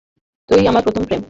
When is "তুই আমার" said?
0.49-0.83